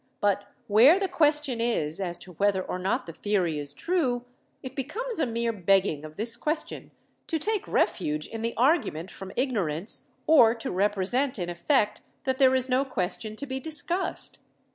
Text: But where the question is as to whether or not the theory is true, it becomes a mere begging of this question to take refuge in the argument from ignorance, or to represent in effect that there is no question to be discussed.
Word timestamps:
But 0.19 0.45
where 0.65 0.99
the 0.99 1.07
question 1.07 1.61
is 1.61 1.99
as 1.99 2.17
to 2.25 2.31
whether 2.33 2.63
or 2.63 2.79
not 2.79 3.05
the 3.05 3.13
theory 3.13 3.59
is 3.59 3.71
true, 3.71 4.25
it 4.63 4.75
becomes 4.75 5.19
a 5.19 5.27
mere 5.27 5.53
begging 5.53 6.03
of 6.05 6.15
this 6.15 6.35
question 6.35 6.89
to 7.27 7.37
take 7.37 7.67
refuge 7.67 8.25
in 8.25 8.41
the 8.41 8.55
argument 8.57 9.11
from 9.11 9.31
ignorance, 9.35 10.07
or 10.25 10.55
to 10.55 10.71
represent 10.71 11.37
in 11.37 11.51
effect 11.51 12.01
that 12.23 12.39
there 12.39 12.55
is 12.55 12.67
no 12.67 12.83
question 12.83 13.35
to 13.35 13.45
be 13.45 13.59
discussed. 13.59 14.39